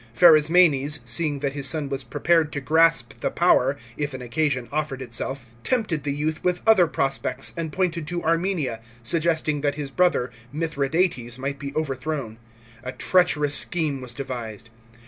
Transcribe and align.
Pharasmanes, 0.15 1.01
seeing 1.05 1.41
that 1.41 1.53
his 1.53 1.67
son 1.67 1.87
was 1.87 2.03
prepared 2.03 2.51
to 2.53 2.59
grasp 2.59 3.19
the 3.21 3.29
power, 3.29 3.77
if 3.97 4.15
an 4.15 4.21
occasion 4.23 4.67
offered 4.71 4.99
itself, 4.99 5.45
tempted 5.63 6.01
the 6.01 6.11
youth 6.11 6.43
with 6.43 6.59
other 6.65 6.87
prospects, 6.87 7.53
and 7.55 7.71
pointed 7.71 8.07
to 8.07 8.23
Armenia, 8.23 8.79
suggesting 9.03 9.61
that 9.61 9.75
his 9.75 9.91
brother 9.91 10.31
Mithradates 10.51 11.37
might 11.37 11.59
be 11.59 11.71
overthrown. 11.75 12.37
A 12.81 12.91
treacherous 12.93 13.53
scheme 13.53 14.01
was 14.01 14.15
devised. 14.15 14.71